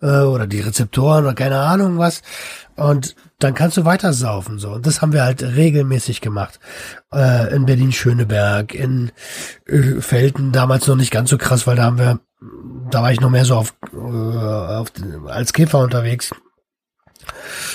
[0.00, 2.22] äh, oder die Rezeptoren oder keine Ahnung was
[2.76, 6.58] und dann kannst du weiter saufen so und das haben wir halt regelmäßig gemacht
[7.12, 9.12] äh, in Berlin Schöneberg in
[9.66, 12.20] äh, Felden damals noch nicht ganz so krass weil da haben wir
[12.90, 14.92] da war ich noch mehr so auf, äh, auf
[15.26, 16.30] als Käfer unterwegs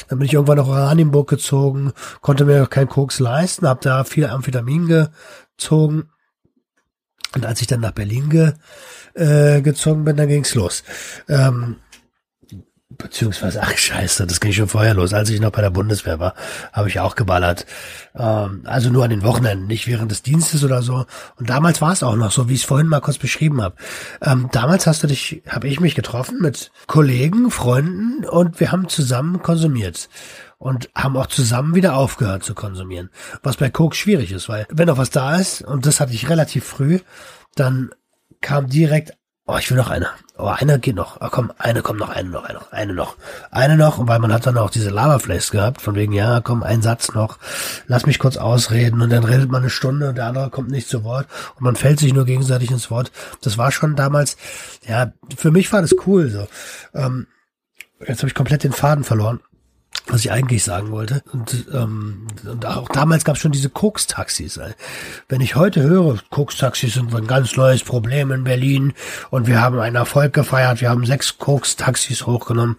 [0.08, 4.04] dann bin ich irgendwann nach Oranienburg gezogen, konnte mir auch keinen Koks leisten, habe da
[4.04, 6.10] viel Amphetamin gezogen.
[7.36, 8.54] Und als ich dann nach Berlin ge,
[9.15, 10.84] äh, gezogen bin, dann ging's los.
[11.28, 11.78] Ähm,
[12.97, 15.13] beziehungsweise, ach scheiße, das ging schon vorher los.
[15.13, 16.34] Als ich noch bei der Bundeswehr war,
[16.71, 17.65] habe ich auch geballert.
[18.15, 21.06] Ähm, also nur an den Wochenenden, nicht während des Dienstes oder so.
[21.38, 23.75] Und damals war es auch noch so, wie ich es vorhin mal kurz beschrieben habe.
[24.21, 28.89] Ähm, damals hast du dich, habe ich mich getroffen mit Kollegen, Freunden und wir haben
[28.89, 30.10] zusammen konsumiert
[30.58, 33.10] und haben auch zusammen wieder aufgehört zu konsumieren.
[33.41, 36.29] Was bei Coke schwierig ist, weil wenn noch was da ist, und das hatte ich
[36.29, 36.99] relativ früh,
[37.56, 37.89] dann
[38.39, 39.13] kam direkt
[39.45, 40.08] Oh, ich will noch eine.
[40.38, 41.19] Oh, eine geht noch.
[41.19, 43.17] Oh, komm, eine kommt noch, eine noch, eine noch, eine noch.
[43.51, 46.63] Eine noch, und weil man hat dann auch diese Lavaflays gehabt, von wegen, ja, komm,
[46.63, 47.39] ein Satz noch,
[47.88, 50.88] lass mich kurz ausreden, und dann redet man eine Stunde und der andere kommt nicht
[50.88, 53.12] zu Wort und man fällt sich nur gegenseitig ins Wort.
[53.41, 54.38] Das war schon damals,
[54.88, 56.47] ja, für mich war das cool, so.
[56.93, 57.27] Ähm,
[57.99, 59.41] jetzt habe ich komplett den Faden verloren
[60.08, 61.24] was ich eigentlich sagen wollte.
[61.32, 64.60] Und, ähm, und auch damals gab es schon diese Koks-Taxis.
[65.30, 68.94] Wenn ich heute höre, Koks-Taxis sind ein ganz neues Problem in Berlin
[69.30, 72.78] und wir haben einen Erfolg gefeiert, wir haben sechs Koks-Taxis hochgenommen.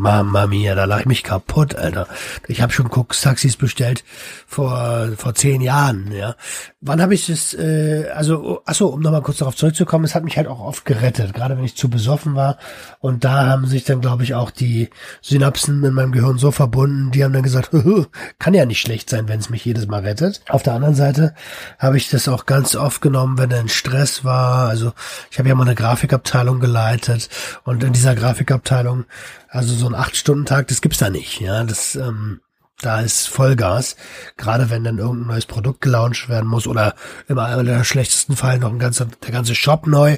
[0.00, 2.08] Mama mia, da lag ich mich kaputt, Alter.
[2.48, 4.02] Ich habe schon Koks-Taxis bestellt
[4.46, 6.36] vor vor zehn Jahren, ja.
[6.80, 10.38] Wann habe ich das, äh, also, achso, um nochmal kurz darauf zurückzukommen, es hat mich
[10.38, 12.56] halt auch oft gerettet, gerade wenn ich zu besoffen war.
[13.00, 14.88] Und da haben sich dann, glaube ich, auch die
[15.20, 17.70] Synapsen in meinem Gehirn so verbunden, die haben dann gesagt,
[18.38, 20.40] kann ja nicht schlecht sein, wenn es mich jedes Mal rettet.
[20.48, 21.34] Auf der anderen Seite
[21.78, 24.68] habe ich das auch ganz oft genommen, wenn ein Stress war.
[24.70, 24.92] Also
[25.30, 27.28] ich habe ja mal eine Grafikabteilung geleitet
[27.64, 29.04] und in dieser Grafikabteilung,
[29.50, 31.40] also so ein Acht-Stunden-Tag, das gibt's da nicht.
[31.40, 32.40] Ja, das ähm,
[32.80, 33.96] da ist Vollgas,
[34.36, 36.94] gerade wenn dann irgendein neues Produkt gelauncht werden muss oder
[37.28, 40.16] im allerschlechtesten Fall noch ein ganzer, der ganze Shop neu.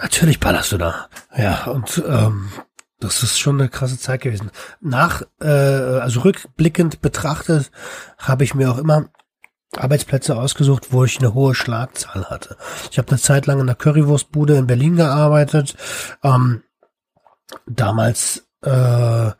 [0.00, 1.08] Natürlich ballerst du da.
[1.36, 2.48] Ja, und ähm,
[2.98, 4.50] das ist schon eine krasse Zeit gewesen.
[4.80, 7.70] Nach, äh, also rückblickend betrachtet,
[8.18, 9.06] habe ich mir auch immer
[9.76, 12.56] Arbeitsplätze ausgesucht, wo ich eine hohe Schlagzahl hatte.
[12.90, 15.76] Ich habe eine Zeit lang in der Currywurstbude in Berlin gearbeitet.
[16.22, 16.62] Ähm,
[17.66, 19.32] damals äh,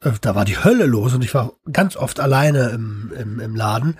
[0.00, 3.56] äh, da war die Hölle los und ich war ganz oft alleine im, im, im
[3.56, 3.96] Laden.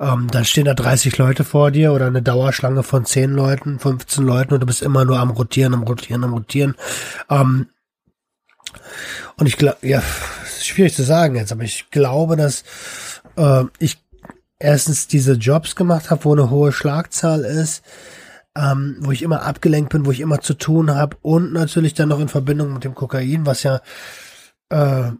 [0.00, 4.24] Ähm, dann stehen da 30 Leute vor dir oder eine Dauerschlange von 10 Leuten, 15
[4.24, 6.74] Leuten und du bist immer nur am Rotieren, am Rotieren, am Rotieren.
[7.30, 7.68] Ähm,
[9.36, 10.02] und ich glaube, ja,
[10.60, 12.64] schwierig zu sagen jetzt, aber ich glaube, dass
[13.36, 13.98] äh, ich
[14.58, 17.82] erstens diese Jobs gemacht habe, wo eine hohe Schlagzahl ist,
[18.56, 22.08] ähm, wo ich immer abgelenkt bin, wo ich immer zu tun habe und natürlich dann
[22.08, 23.80] noch in Verbindung mit dem Kokain, was ja
[24.70, 25.10] äh,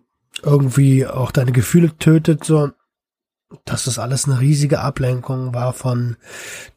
[0.42, 2.70] irgendwie auch deine Gefühle tötet, so,
[3.64, 6.16] dass das alles eine riesige Ablenkung war von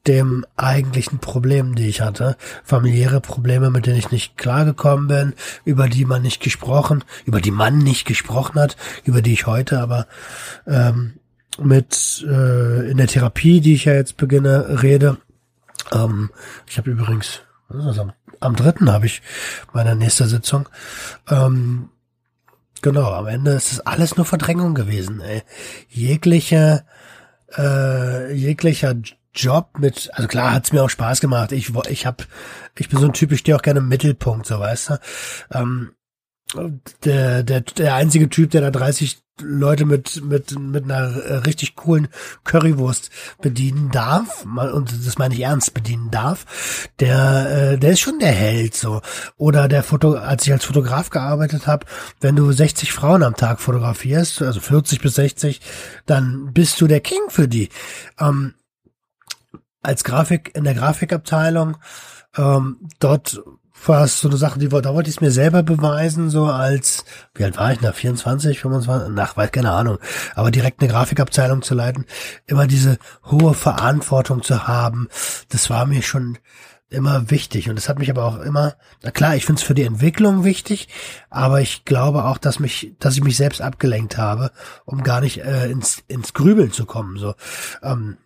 [0.05, 2.37] dem eigentlichen Problem, die ich hatte.
[2.63, 5.33] Familiäre Probleme, mit denen ich nicht klargekommen bin,
[5.65, 9.79] über die man nicht gesprochen, über die man nicht gesprochen hat, über die ich heute
[9.79, 10.07] aber
[10.67, 11.15] ähm,
[11.59, 15.17] mit äh, in der Therapie, die ich ja jetzt beginne, rede.
[15.91, 16.31] Ähm,
[16.67, 19.21] ich habe übrigens, am, am dritten habe ich
[19.73, 20.67] meine nächste Sitzung.
[21.29, 21.89] Ähm,
[22.81, 25.21] Genau, am Ende ist es alles nur Verdrängung gewesen.
[25.21, 25.43] Ey.
[25.89, 26.85] Jegliche,
[27.57, 28.95] äh, jeglicher
[29.33, 31.51] Job mit, also klar hat's mir auch Spaß gemacht.
[31.51, 32.25] Ich, ich hab,
[32.77, 34.99] ich bin so ein Typ, ich stehe auch gerne im Mittelpunkt, so weißt du.
[35.51, 35.91] Ähm,
[37.03, 41.75] der, der, der einzige Typ, der da 30 Leute mit, mit, mit einer äh, richtig
[41.75, 42.07] coolen
[42.43, 43.09] Currywurst
[43.41, 48.31] bedienen darf, und das meine ich ernst, bedienen darf, der, äh, der ist schon der
[48.31, 49.01] Held, so.
[49.37, 51.85] Oder der Foto, als ich als Fotograf gearbeitet habe,
[52.19, 55.61] wenn du 60 Frauen am Tag fotografierst, also 40 bis 60,
[56.05, 57.69] dann bist du der King für die.
[58.19, 58.55] Ähm,
[59.81, 61.77] als Grafik, in der Grafikabteilung,
[62.37, 63.41] ähm, dort
[63.85, 67.05] war es so eine Sache, die da wollte ich es mir selber beweisen, so als,
[67.35, 69.97] wie alt war ich da, 24, 25, nach, weiß keine Ahnung,
[70.35, 72.05] aber direkt eine Grafikabteilung zu leiten,
[72.45, 75.07] immer diese hohe Verantwortung zu haben,
[75.49, 76.37] das war mir schon
[76.89, 77.69] immer wichtig.
[77.69, 80.43] Und das hat mich aber auch immer, na klar, ich finde es für die Entwicklung
[80.43, 80.87] wichtig,
[81.29, 84.51] aber ich glaube auch, dass mich, dass ich mich selbst abgelenkt habe,
[84.85, 87.35] um gar nicht äh, ins, ins Grübeln zu kommen, so,
[87.83, 88.17] ähm,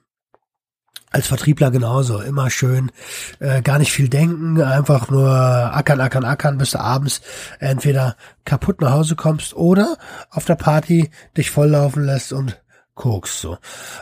[1.13, 2.19] als Vertriebler genauso.
[2.19, 2.91] Immer schön,
[3.39, 7.21] äh, gar nicht viel denken, einfach nur ackern, ackern, ackern, bis du abends
[7.59, 9.97] entweder kaputt nach Hause kommst oder
[10.29, 12.61] auf der Party dich volllaufen lässt und
[12.95, 13.57] kokst so.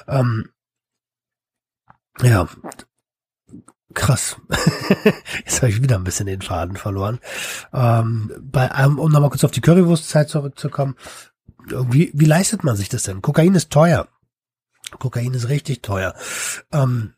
[0.08, 0.50] Ähm,
[2.22, 2.48] ja,
[3.94, 4.38] krass.
[5.46, 7.20] Jetzt habe ich wieder ein bisschen den Faden verloren.
[7.74, 10.96] Ähm, bei, um nochmal kurz auf die Currywurstzeit zurückzukommen.
[11.68, 13.22] Wie, wie leistet man sich das denn?
[13.22, 14.08] Kokain ist teuer.
[15.00, 16.14] Kokain ist richtig teuer.
[16.72, 17.14] Ähm,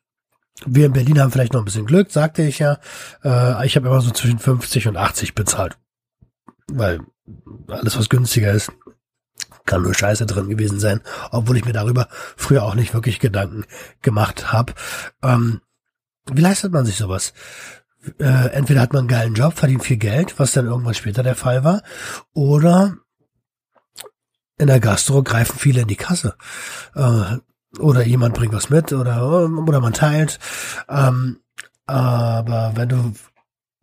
[0.65, 2.79] wir in Berlin haben vielleicht noch ein bisschen Glück, sagte ich ja.
[3.23, 5.77] Äh, ich habe immer so zwischen 50 und 80 bezahlt.
[6.67, 7.01] Weil
[7.67, 8.71] alles, was günstiger ist,
[9.65, 13.65] kann nur Scheiße drin gewesen sein, obwohl ich mir darüber früher auch nicht wirklich Gedanken
[14.01, 14.73] gemacht habe.
[15.21, 15.61] Ähm,
[16.31, 17.33] wie leistet man sich sowas?
[18.19, 21.35] Äh, entweder hat man einen geilen Job, verdient viel Geld, was dann irgendwann später der
[21.35, 21.81] Fall war,
[22.33, 22.97] oder
[24.57, 26.35] in der Gastro greifen viele in die Kasse.
[26.95, 27.37] Äh,
[27.79, 30.39] oder jemand bringt was mit oder, oder man teilt.
[30.89, 31.39] Ähm,
[31.85, 33.13] aber wenn du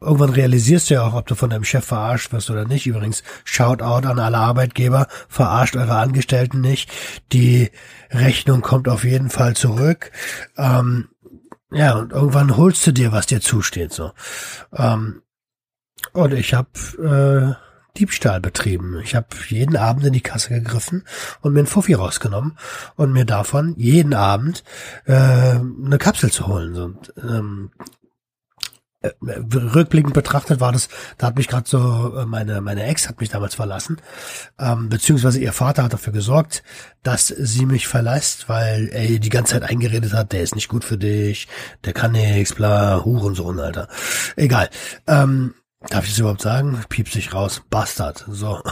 [0.00, 2.86] irgendwann realisierst du ja auch, ob du von deinem Chef verarscht wirst oder nicht.
[2.86, 6.90] Übrigens, Shoutout an alle Arbeitgeber, verarscht eure Angestellten nicht.
[7.32, 7.70] Die
[8.10, 10.10] Rechnung kommt auf jeden Fall zurück.
[10.56, 11.08] Ähm,
[11.70, 14.12] ja, und irgendwann holst du dir, was dir zusteht, so.
[14.74, 15.22] Ähm,
[16.12, 19.00] und ich habe äh, Diebstahl betrieben.
[19.02, 21.04] Ich habe jeden Abend in die Kasse gegriffen
[21.40, 22.56] und mir einen Fuffi rausgenommen
[22.96, 24.64] und mir davon jeden Abend
[25.06, 26.76] äh, eine Kapsel zu holen.
[26.76, 27.70] Und, ähm,
[29.02, 33.18] äh, rückblickend betrachtet war das, da hat mich gerade so, äh, meine, meine Ex hat
[33.18, 33.96] mich damals verlassen,
[34.58, 36.62] ähm, beziehungsweise ihr Vater hat dafür gesorgt,
[37.02, 40.84] dass sie mich verlässt, weil er die ganze Zeit eingeredet hat, der ist nicht gut
[40.84, 41.48] für dich,
[41.86, 43.88] der kann nix, bla, Hurensohn, Alter.
[44.36, 44.68] Egal.
[45.06, 45.54] Ähm,
[45.88, 46.82] darf ich es überhaupt sagen?
[46.88, 47.62] Piepst sich raus.
[47.70, 48.24] Bastard.
[48.28, 48.62] So.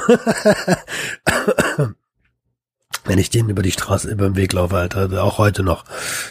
[3.04, 5.84] Wenn ich den über die Straße, über den Weg laufe, Alter, auch heute noch,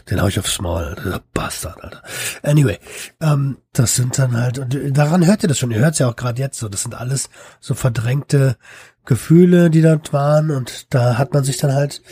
[0.10, 2.04] den hau ich aufs Maul, Alter, Bastard, Alter.
[2.44, 2.78] Anyway,
[3.20, 6.08] ähm, das sind dann halt, und daran hört ihr das schon, ihr hört es ja
[6.08, 8.58] auch gerade jetzt so, das sind alles so verdrängte
[9.06, 12.04] Gefühle, die dort waren und da hat man sich dann halt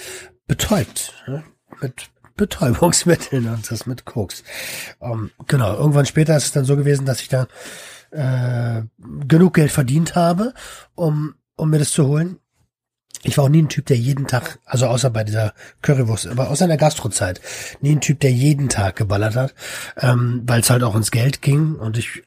[0.47, 1.43] betäubt, ne?
[1.81, 4.43] mit Betäubungsmitteln und das mit Koks.
[4.99, 7.47] Ähm, genau, irgendwann später ist es dann so gewesen, dass ich da
[8.11, 8.83] äh,
[9.27, 10.53] genug Geld verdient habe,
[10.95, 12.39] um, um mir das zu holen
[13.25, 16.49] ich war auch nie ein Typ, der jeden Tag, also außer bei dieser Currywurst, aber
[16.49, 17.41] außer in der Gastrozeit,
[17.81, 19.55] nie ein Typ, der jeden Tag geballert hat,
[19.97, 22.23] ähm, weil es halt auch ins Geld ging und ich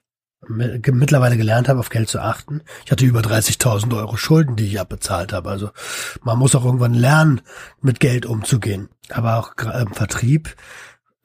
[0.47, 2.63] mittlerweile gelernt habe, auf Geld zu achten.
[2.85, 5.51] Ich hatte über 30.000 Euro Schulden, die ich abbezahlt habe.
[5.51, 5.71] Also
[6.23, 7.41] man muss auch irgendwann lernen,
[7.81, 8.89] mit Geld umzugehen.
[9.11, 10.55] Aber auch im Vertrieb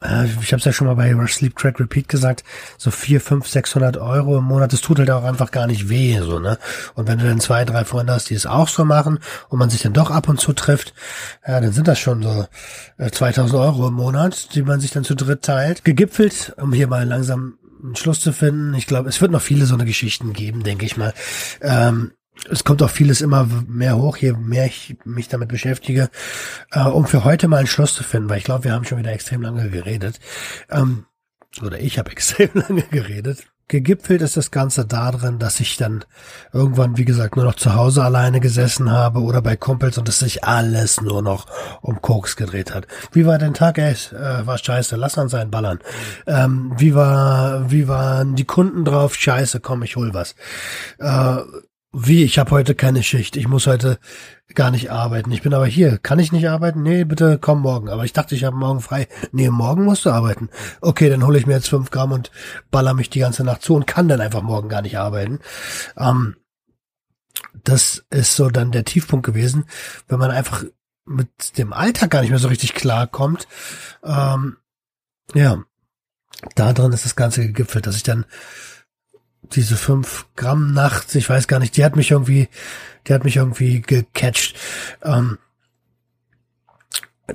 [0.03, 2.43] ich habe es ja schon mal bei Rush Sleep Track Repeat gesagt,
[2.77, 6.19] so vier, fünf, sechshundert Euro im Monat, das tut halt auch einfach gar nicht weh,
[6.19, 6.57] so, ne?
[6.95, 9.69] Und wenn du dann zwei, drei Freunde hast, die es auch so machen und man
[9.69, 10.93] sich dann doch ab und zu trifft,
[11.47, 12.45] ja, dann sind das schon so
[12.97, 15.85] äh, 2000 Euro im Monat, die man sich dann zu dritt teilt.
[15.85, 18.73] Gegipfelt, um hier mal langsam einen Schluss zu finden.
[18.75, 21.13] Ich glaube, es wird noch viele so eine Geschichten geben, denke ich mal.
[21.61, 22.11] Ähm,
[22.49, 26.09] es kommt auch vieles immer mehr hoch, je mehr ich mich damit beschäftige,
[26.71, 28.97] äh, um für heute mal einen Schluss zu finden, weil ich glaube, wir haben schon
[28.97, 30.19] wieder extrem lange geredet.
[30.69, 31.05] Ähm,
[31.61, 33.45] oder ich habe extrem lange geredet.
[33.69, 36.03] Gegipfelt ist das Ganze darin, dass ich dann
[36.51, 40.19] irgendwann, wie gesagt, nur noch zu Hause alleine gesessen habe oder bei Kumpels und es
[40.19, 41.47] sich alles nur noch
[41.81, 42.87] um Koks gedreht hat.
[43.13, 43.77] Wie war dein Tag?
[43.77, 45.79] Ey, äh, war scheiße, lass an sein Ballern.
[46.27, 49.15] Ähm, wie war, wie waren die Kunden drauf?
[49.15, 50.35] Scheiße, komm, ich hol was.
[50.99, 51.37] Äh,
[51.93, 53.99] wie, ich habe heute keine Schicht, ich muss heute
[54.55, 55.31] gar nicht arbeiten.
[55.31, 55.99] Ich bin aber hier.
[55.99, 56.81] Kann ich nicht arbeiten?
[56.81, 57.89] Nee, bitte komm morgen.
[57.89, 59.07] Aber ich dachte, ich habe morgen frei.
[59.31, 60.49] Nee, morgen musst du arbeiten.
[60.81, 62.31] Okay, dann hole ich mir jetzt fünf Gramm und
[62.71, 65.39] baller mich die ganze Nacht zu und kann dann einfach morgen gar nicht arbeiten.
[65.95, 66.35] Ähm,
[67.63, 69.65] das ist so dann der Tiefpunkt gewesen,
[70.07, 70.63] wenn man einfach
[71.05, 73.47] mit dem Alltag gar nicht mehr so richtig klarkommt.
[74.03, 74.57] Ähm,
[75.35, 75.63] ja,
[76.55, 78.25] da drin ist das Ganze gegipfelt, dass ich dann
[79.55, 82.49] diese fünf Gramm nachts, ich weiß gar nicht, die hat mich irgendwie,
[83.07, 84.57] die hat mich irgendwie gecatcht.
[85.03, 85.37] Ähm,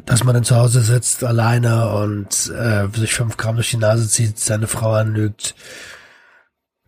[0.04, 4.08] dass man dann zu Hause sitzt, alleine und äh, sich fünf Gramm durch die Nase
[4.08, 5.54] zieht, seine Frau anlügt.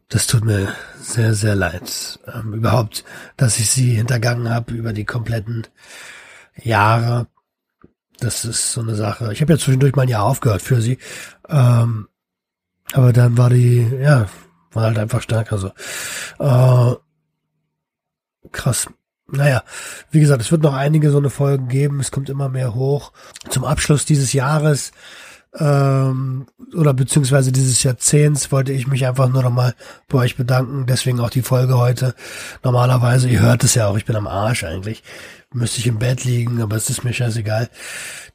[0.09, 0.69] Das tut mir
[1.01, 2.19] sehr, sehr leid.
[2.27, 3.05] Ähm, überhaupt,
[3.37, 5.67] dass ich sie hintergangen habe über die kompletten
[6.57, 7.29] Jahre.
[8.19, 9.33] Das ist so eine Sache.
[9.33, 10.99] Ich habe ja zwischendurch mal ein Jahr aufgehört für sie.
[11.49, 12.09] Ähm,
[12.93, 14.27] aber dann war die, ja,
[14.73, 15.69] war halt einfach stärker so.
[16.39, 16.97] Äh,
[18.53, 18.89] krass.
[19.33, 19.63] Naja,
[20.11, 22.01] wie gesagt, es wird noch einige so eine Folgen geben.
[22.01, 23.13] Es kommt immer mehr hoch.
[23.49, 24.93] Zum Abschluss dieses Jahres
[25.59, 29.75] ähm, oder beziehungsweise dieses Jahrzehnts wollte ich mich einfach nur nochmal
[30.09, 30.87] bei euch bedanken.
[30.87, 32.15] Deswegen auch die Folge heute.
[32.63, 35.03] Normalerweise, ihr hört es ja auch, ich bin am Arsch eigentlich.
[35.53, 37.69] Müsste ich im Bett liegen, aber es ist mir scheißegal.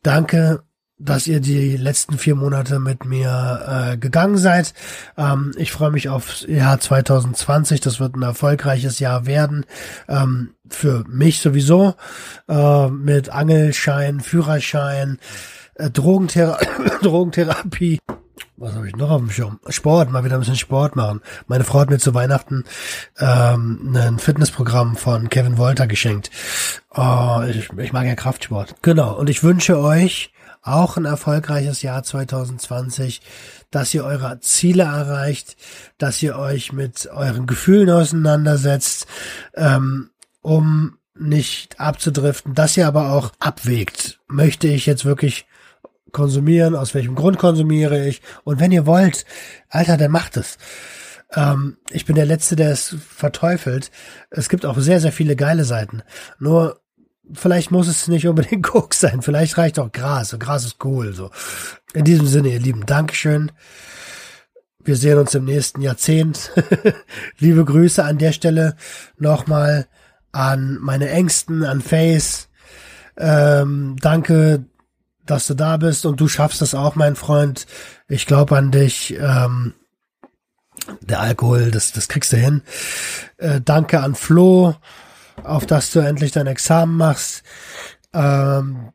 [0.03, 0.63] Danke
[0.97, 4.73] dass ihr die letzten vier Monate mit mir äh, gegangen seid.
[5.17, 7.81] Ähm, ich freue mich aufs Jahr 2020.
[7.81, 9.65] Das wird ein erfolgreiches Jahr werden.
[10.07, 11.95] Ähm, für mich sowieso.
[12.47, 15.19] Äh, mit Angelschein, Führerschein,
[15.75, 16.59] äh, Drogenthera
[17.01, 17.99] Drogentherapie.
[18.57, 19.59] Was habe ich noch auf dem Schirm?
[19.67, 21.21] Sport, mal wieder ein bisschen Sport machen.
[21.47, 22.63] Meine Frau hat mir zu Weihnachten
[23.19, 26.31] ähm, ein Fitnessprogramm von Kevin Wolter geschenkt.
[26.89, 28.75] Oh, ich, ich mag ja Kraftsport.
[28.81, 29.13] Genau.
[29.13, 30.31] Und ich wünsche euch
[30.65, 33.21] auch ein erfolgreiches Jahr 2020,
[33.71, 35.55] dass ihr eure Ziele erreicht,
[35.97, 39.07] dass ihr euch mit euren Gefühlen auseinandersetzt,
[39.55, 40.09] ähm,
[40.41, 44.19] um nicht abzudriften, dass ihr aber auch abwägt.
[44.27, 45.45] Möchte ich jetzt wirklich
[46.11, 46.75] konsumieren?
[46.75, 48.21] Aus welchem Grund konsumiere ich?
[48.43, 49.25] Und wenn ihr wollt,
[49.69, 50.57] Alter, dann macht es.
[51.33, 53.91] Ähm, ich bin der Letzte, der es verteufelt.
[54.29, 56.03] Es gibt auch sehr, sehr viele geile Seiten.
[56.39, 56.81] Nur
[57.33, 60.33] vielleicht muss es nicht unbedingt Koks sein, vielleicht reicht auch Gras.
[60.33, 61.13] Und Gras ist cool.
[61.13, 61.31] So.
[61.93, 63.51] In diesem Sinne, ihr Lieben, Dankeschön.
[64.83, 66.51] Wir sehen uns im nächsten Jahrzehnt.
[67.39, 68.75] Liebe Grüße an der Stelle
[69.17, 69.87] nochmal
[70.31, 72.49] an meine Ängsten, an Face.
[73.17, 74.65] Ähm, danke,
[75.25, 77.65] dass du da bist und du schaffst es auch, mein Freund.
[78.07, 79.15] Ich glaube an dich.
[79.19, 79.73] Ähm,
[81.01, 82.61] der Alkohol, das, das kriegst du hin.
[83.37, 84.75] Äh, danke an Flo,
[85.43, 87.43] auf dass du endlich dein Examen machst.
[88.13, 88.91] Ähm,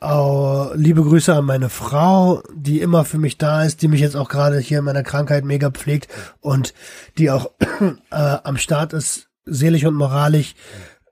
[0.00, 4.14] Oh, liebe Grüße an meine Frau, die immer für mich da ist, die mich jetzt
[4.14, 6.08] auch gerade hier in meiner Krankheit mega pflegt
[6.38, 6.72] und
[7.18, 7.50] die auch
[8.12, 10.54] äh, am Start ist, seelisch und moralisch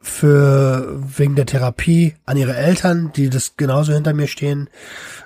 [0.07, 4.71] für wegen der Therapie an ihre Eltern, die das genauso hinter mir stehen,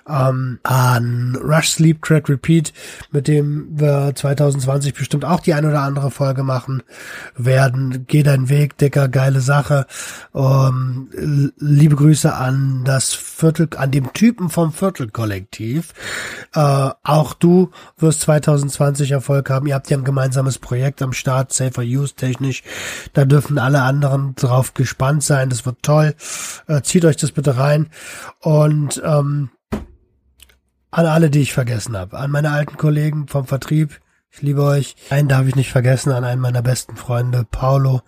[0.09, 2.73] ähm, an Rush Sleep Track Repeat,
[3.13, 6.83] mit dem wir 2020 bestimmt auch die ein oder andere Folge machen
[7.37, 8.07] werden.
[8.09, 9.87] Geh deinen Weg, Dicker, geile Sache.
[10.35, 15.93] Ähm, liebe Grüße an das Viertel, an dem Typen vom Viertelkollektiv.
[16.55, 19.67] Äh, auch du wirst 2020 Erfolg haben.
[19.67, 22.63] Ihr habt ja ein gemeinsames Projekt am Start, Safer Use technisch.
[23.13, 25.51] Da dürfen alle anderen drauf gespannt sein.
[25.51, 26.15] Das wird toll.
[26.67, 27.89] Äh, zieht euch das bitte rein.
[28.41, 29.51] Und ähm,
[30.91, 32.19] an alle, die ich vergessen habe.
[32.19, 34.01] An meine alten Kollegen vom Vertrieb.
[34.33, 34.95] Ich liebe euch.
[35.11, 38.03] Einen darf ich nicht vergessen, an einen meiner besten Freunde, Paulo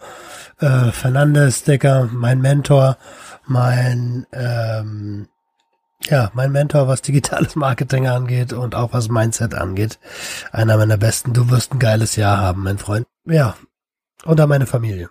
[0.60, 2.96] äh, Fernandez Decker, mein Mentor,
[3.44, 5.28] mein ähm,
[6.08, 9.98] ja, mein Mentor, was digitales Marketing angeht und auch was Mindset angeht.
[10.50, 11.32] Einer meiner besten.
[11.32, 13.06] Du wirst ein geiles Jahr haben, mein Freund.
[13.24, 13.56] Ja.
[14.24, 15.10] Und an meine Familie.